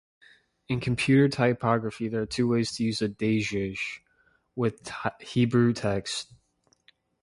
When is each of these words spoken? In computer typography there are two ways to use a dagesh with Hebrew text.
In 0.67 0.79
computer 0.79 1.29
typography 1.29 2.07
there 2.07 2.23
are 2.23 2.25
two 2.25 2.47
ways 2.47 2.71
to 2.71 2.83
use 2.83 3.03
a 3.03 3.07
dagesh 3.07 3.99
with 4.55 4.89
Hebrew 5.23 5.73
text. 5.73 6.33